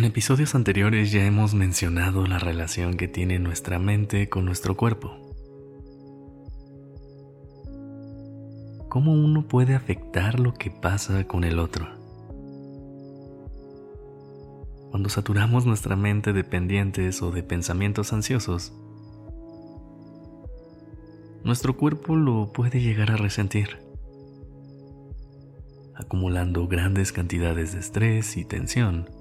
En 0.00 0.06
episodios 0.06 0.54
anteriores 0.54 1.12
ya 1.12 1.26
hemos 1.26 1.52
mencionado 1.52 2.26
la 2.26 2.38
relación 2.38 2.96
que 2.96 3.06
tiene 3.06 3.38
nuestra 3.38 3.78
mente 3.78 4.30
con 4.30 4.46
nuestro 4.46 4.74
cuerpo. 4.74 5.10
Cómo 8.88 9.12
uno 9.12 9.46
puede 9.46 9.74
afectar 9.74 10.40
lo 10.40 10.54
que 10.54 10.70
pasa 10.70 11.24
con 11.24 11.44
el 11.44 11.58
otro. 11.58 11.86
Cuando 14.90 15.10
saturamos 15.10 15.66
nuestra 15.66 15.96
mente 15.96 16.32
de 16.32 16.44
pendientes 16.44 17.20
o 17.20 17.30
de 17.30 17.42
pensamientos 17.42 18.14
ansiosos, 18.14 18.72
nuestro 21.44 21.76
cuerpo 21.76 22.16
lo 22.16 22.54
puede 22.54 22.80
llegar 22.80 23.10
a 23.10 23.18
resentir, 23.18 23.82
acumulando 25.94 26.66
grandes 26.68 27.12
cantidades 27.12 27.74
de 27.74 27.80
estrés 27.80 28.38
y 28.38 28.46
tensión 28.46 29.19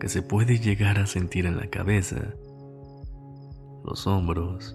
que 0.00 0.08
se 0.08 0.22
puede 0.22 0.58
llegar 0.58 0.98
a 0.98 1.06
sentir 1.06 1.44
en 1.44 1.58
la 1.58 1.68
cabeza, 1.68 2.34
los 3.84 4.06
hombros, 4.06 4.74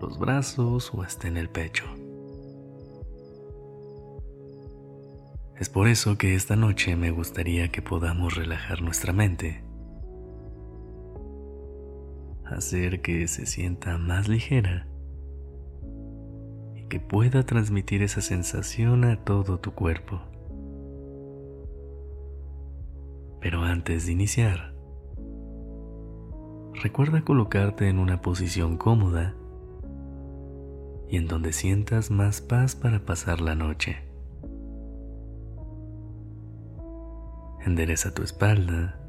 los 0.00 0.18
brazos 0.18 0.92
o 0.94 1.02
hasta 1.02 1.26
en 1.26 1.38
el 1.38 1.48
pecho. 1.48 1.86
Es 5.58 5.68
por 5.68 5.88
eso 5.88 6.16
que 6.18 6.34
esta 6.34 6.56
noche 6.56 6.94
me 6.94 7.10
gustaría 7.10 7.70
que 7.72 7.82
podamos 7.82 8.34
relajar 8.34 8.82
nuestra 8.82 9.12
mente, 9.12 9.64
hacer 12.44 13.00
que 13.00 13.28
se 13.28 13.46
sienta 13.46 13.96
más 13.96 14.28
ligera 14.28 14.86
y 16.74 16.86
que 16.88 17.00
pueda 17.00 17.44
transmitir 17.44 18.02
esa 18.02 18.20
sensación 18.20 19.04
a 19.04 19.24
todo 19.24 19.58
tu 19.58 19.72
cuerpo. 19.72 20.29
Pero 23.40 23.62
antes 23.62 24.06
de 24.06 24.12
iniciar, 24.12 24.74
recuerda 26.74 27.22
colocarte 27.22 27.88
en 27.88 27.98
una 27.98 28.20
posición 28.20 28.76
cómoda 28.76 29.34
y 31.08 31.16
en 31.16 31.26
donde 31.26 31.52
sientas 31.52 32.10
más 32.10 32.40
paz 32.40 32.76
para 32.76 33.04
pasar 33.04 33.40
la 33.40 33.54
noche. 33.54 33.96
Endereza 37.64 38.14
tu 38.14 38.22
espalda, 38.22 39.00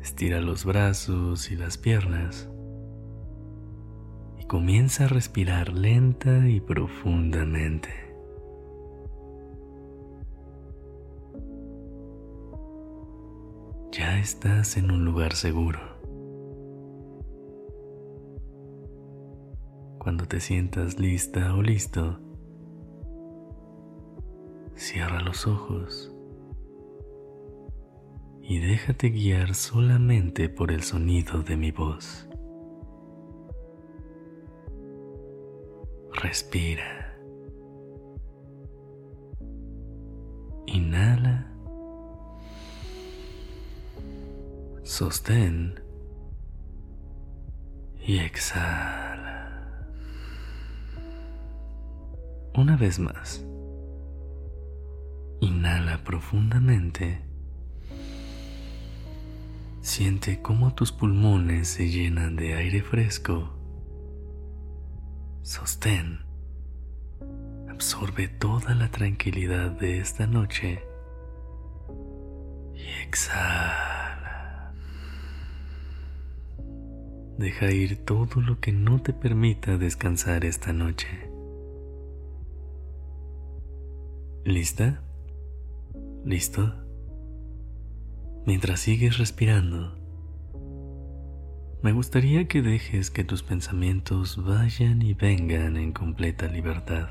estira 0.00 0.40
los 0.40 0.64
brazos 0.64 1.50
y 1.50 1.56
las 1.56 1.78
piernas 1.78 2.48
y 4.38 4.44
comienza 4.44 5.04
a 5.04 5.08
respirar 5.08 5.72
lenta 5.72 6.48
y 6.48 6.60
profundamente. 6.60 8.09
Estás 14.18 14.76
en 14.76 14.90
un 14.90 15.04
lugar 15.04 15.34
seguro. 15.34 15.78
Cuando 19.98 20.26
te 20.26 20.40
sientas 20.40 20.98
lista 20.98 21.54
o 21.54 21.62
listo, 21.62 22.18
cierra 24.74 25.20
los 25.20 25.46
ojos 25.46 26.10
y 28.42 28.58
déjate 28.58 29.10
guiar 29.10 29.54
solamente 29.54 30.48
por 30.48 30.72
el 30.72 30.82
sonido 30.82 31.42
de 31.42 31.56
mi 31.56 31.70
voz. 31.70 32.26
Respira. 36.14 37.16
Inhala. 40.66 41.49
Sostén 44.90 45.80
y 48.04 48.18
exhala. 48.18 49.86
Una 52.56 52.76
vez 52.76 52.98
más, 52.98 53.46
inhala 55.40 56.02
profundamente. 56.02 57.22
Siente 59.80 60.42
cómo 60.42 60.74
tus 60.74 60.90
pulmones 60.90 61.68
se 61.68 61.88
llenan 61.88 62.34
de 62.34 62.54
aire 62.54 62.82
fresco. 62.82 63.48
Sostén. 65.42 66.18
Absorbe 67.70 68.26
toda 68.26 68.74
la 68.74 68.90
tranquilidad 68.90 69.70
de 69.70 70.00
esta 70.00 70.26
noche 70.26 70.82
y 72.74 72.88
exhala. 73.06 73.89
Deja 77.40 77.70
ir 77.70 78.04
todo 78.04 78.42
lo 78.42 78.60
que 78.60 78.70
no 78.70 79.00
te 79.00 79.14
permita 79.14 79.78
descansar 79.78 80.44
esta 80.44 80.74
noche. 80.74 81.08
¿Lista? 84.44 85.00
¿Listo? 86.22 86.74
Mientras 88.44 88.80
sigues 88.80 89.16
respirando, 89.16 89.96
me 91.82 91.92
gustaría 91.92 92.46
que 92.46 92.60
dejes 92.60 93.10
que 93.10 93.24
tus 93.24 93.42
pensamientos 93.42 94.44
vayan 94.44 95.00
y 95.00 95.14
vengan 95.14 95.78
en 95.78 95.92
completa 95.92 96.46
libertad. 96.46 97.08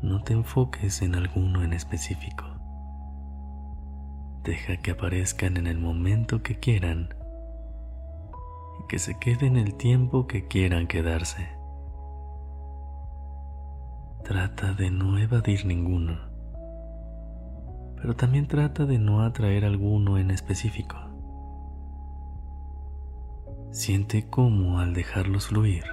No 0.00 0.22
te 0.22 0.34
enfoques 0.34 1.02
en 1.02 1.16
alguno 1.16 1.64
en 1.64 1.72
específico. 1.72 2.44
Deja 4.44 4.76
que 4.76 4.92
aparezcan 4.92 5.56
en 5.56 5.66
el 5.66 5.78
momento 5.78 6.40
que 6.40 6.60
quieran 6.60 7.08
que 8.86 8.98
se 8.98 9.18
queden 9.18 9.56
el 9.56 9.74
tiempo 9.74 10.26
que 10.26 10.46
quieran 10.46 10.86
quedarse. 10.86 11.48
Trata 14.22 14.72
de 14.72 14.90
no 14.90 15.18
evadir 15.18 15.66
ninguno, 15.66 16.18
pero 17.96 18.14
también 18.16 18.48
trata 18.48 18.86
de 18.86 18.98
no 18.98 19.22
atraer 19.22 19.64
alguno 19.64 20.18
en 20.18 20.30
específico. 20.30 20.96
Siente 23.70 24.28
cómo 24.28 24.78
al 24.78 24.94
dejarlos 24.94 25.48
fluir, 25.48 25.84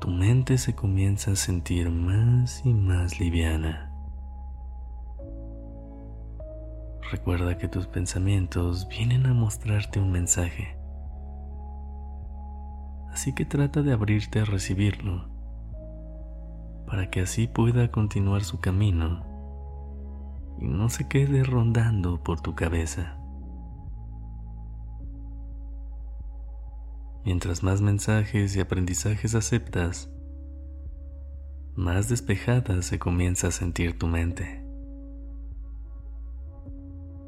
tu 0.00 0.08
mente 0.08 0.58
se 0.58 0.74
comienza 0.74 1.32
a 1.32 1.36
sentir 1.36 1.90
más 1.90 2.64
y 2.64 2.72
más 2.72 3.18
liviana. 3.18 3.90
Recuerda 7.10 7.58
que 7.58 7.68
tus 7.68 7.86
pensamientos 7.86 8.88
vienen 8.88 9.26
a 9.26 9.34
mostrarte 9.34 10.00
un 10.00 10.10
mensaje 10.10 10.83
así 13.14 13.32
que 13.32 13.44
trata 13.44 13.82
de 13.82 13.92
abrirte 13.92 14.40
a 14.40 14.44
recibirlo, 14.44 15.28
para 16.84 17.10
que 17.10 17.20
así 17.20 17.46
pueda 17.46 17.92
continuar 17.92 18.42
su 18.42 18.58
camino 18.58 19.24
y 20.58 20.66
no 20.66 20.88
se 20.88 21.06
quede 21.06 21.44
rondando 21.44 22.24
por 22.24 22.40
tu 22.40 22.56
cabeza. 22.56 23.16
Mientras 27.24 27.62
más 27.62 27.80
mensajes 27.80 28.56
y 28.56 28.60
aprendizajes 28.60 29.36
aceptas, 29.36 30.10
más 31.76 32.08
despejada 32.08 32.82
se 32.82 32.98
comienza 32.98 33.46
a 33.46 33.52
sentir 33.52 33.96
tu 33.96 34.08
mente. 34.08 34.66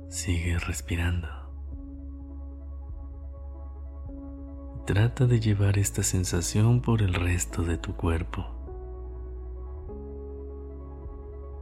Sigue 0.09 0.59
respirando. 0.59 1.46
Trata 4.87 5.27
de 5.27 5.41
llevar 5.41 5.79
esta 5.79 6.05
sensación 6.05 6.81
por 6.81 7.03
el 7.03 7.13
resto 7.13 7.65
de 7.65 7.77
tu 7.77 7.97
cuerpo. 7.97 8.47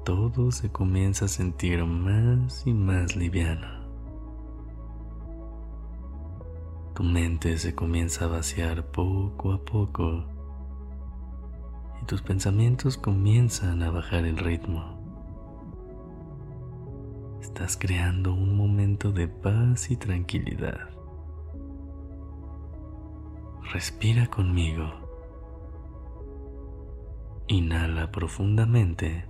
Todo 0.04 0.52
se 0.52 0.70
comienza 0.70 1.24
a 1.24 1.28
sentir 1.28 1.86
más 1.86 2.66
y 2.66 2.74
más 2.74 3.16
liviano. 3.16 3.66
Tu 6.94 7.02
mente 7.02 7.56
se 7.56 7.74
comienza 7.74 8.26
a 8.26 8.28
vaciar 8.28 8.90
poco 8.90 9.54
a 9.54 9.64
poco 9.64 10.26
y 12.02 12.04
tus 12.04 12.20
pensamientos 12.20 12.98
comienzan 12.98 13.82
a 13.82 13.90
bajar 13.90 14.26
el 14.26 14.36
ritmo. 14.36 15.00
Estás 17.40 17.78
creando 17.78 18.34
un 18.34 18.54
momento 18.54 19.12
de 19.12 19.28
paz 19.28 19.90
y 19.90 19.96
tranquilidad. 19.96 20.93
Respira 23.74 24.28
conmigo. 24.28 24.88
Inhala 27.48 28.12
profundamente. 28.12 29.24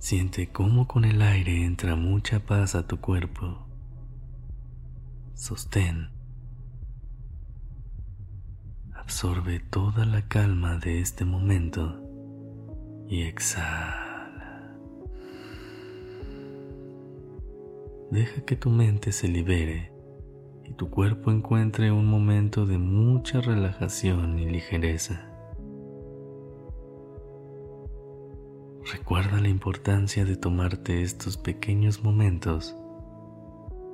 Siente 0.00 0.50
cómo 0.50 0.88
con 0.88 1.04
el 1.04 1.22
aire 1.22 1.64
entra 1.64 1.94
mucha 1.94 2.40
paz 2.40 2.74
a 2.74 2.88
tu 2.88 3.00
cuerpo. 3.00 3.68
Sostén. 5.34 6.10
Absorbe 8.92 9.60
toda 9.60 10.04
la 10.06 10.26
calma 10.26 10.78
de 10.78 11.00
este 11.00 11.24
momento 11.24 12.00
y 13.08 13.22
exhala. 13.22 14.74
Deja 18.10 18.44
que 18.44 18.56
tu 18.56 18.70
mente 18.70 19.12
se 19.12 19.28
libere 19.28 19.93
tu 20.76 20.90
cuerpo 20.90 21.30
encuentre 21.30 21.92
un 21.92 22.06
momento 22.06 22.66
de 22.66 22.78
mucha 22.78 23.40
relajación 23.40 24.38
y 24.38 24.46
ligereza. 24.46 25.30
Recuerda 28.92 29.40
la 29.40 29.48
importancia 29.48 30.24
de 30.24 30.36
tomarte 30.36 31.02
estos 31.02 31.36
pequeños 31.36 32.02
momentos 32.02 32.76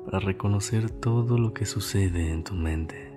para 0.07 0.21
reconocer 0.21 0.91
todo 0.91 1.39
lo 1.39 1.53
que 1.53 1.67
sucede 1.67 2.33
en 2.33 2.45
tu 2.45 2.55
mente. 2.55 3.13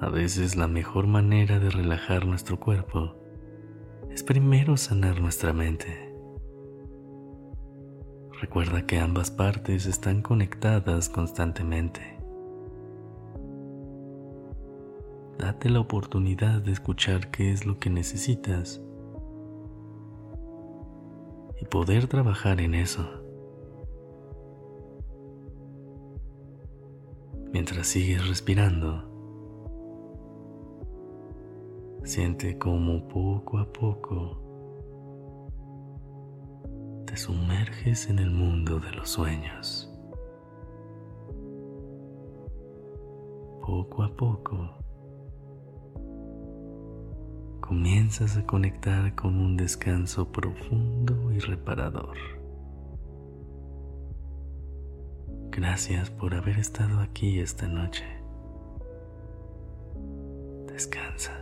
A 0.00 0.08
veces 0.08 0.56
la 0.56 0.68
mejor 0.68 1.06
manera 1.06 1.58
de 1.58 1.70
relajar 1.70 2.26
nuestro 2.26 2.58
cuerpo 2.58 3.16
es 4.10 4.22
primero 4.22 4.76
sanar 4.76 5.20
nuestra 5.20 5.52
mente. 5.52 6.11
Recuerda 8.42 8.84
que 8.88 8.98
ambas 8.98 9.30
partes 9.30 9.86
están 9.86 10.20
conectadas 10.20 11.08
constantemente. 11.08 12.00
Date 15.38 15.70
la 15.70 15.78
oportunidad 15.78 16.60
de 16.60 16.72
escuchar 16.72 17.30
qué 17.30 17.52
es 17.52 17.66
lo 17.66 17.78
que 17.78 17.88
necesitas 17.88 18.82
y 21.60 21.66
poder 21.66 22.08
trabajar 22.08 22.60
en 22.60 22.74
eso. 22.74 23.08
Mientras 27.52 27.86
sigues 27.86 28.26
respirando, 28.26 29.04
siente 32.02 32.58
como 32.58 33.06
poco 33.06 33.58
a 33.58 33.72
poco 33.72 34.51
te 37.12 37.18
sumerges 37.18 38.08
en 38.08 38.18
el 38.20 38.30
mundo 38.30 38.80
de 38.80 38.90
los 38.92 39.10
sueños. 39.10 39.86
Poco 43.60 44.02
a 44.02 44.16
poco 44.16 44.78
comienzas 47.60 48.38
a 48.38 48.46
conectar 48.46 49.14
con 49.14 49.38
un 49.38 49.58
descanso 49.58 50.32
profundo 50.32 51.30
y 51.32 51.38
reparador. 51.38 52.16
Gracias 55.50 56.08
por 56.08 56.34
haber 56.34 56.58
estado 56.58 57.00
aquí 57.00 57.40
esta 57.40 57.68
noche. 57.68 58.06
Descansa. 60.66 61.41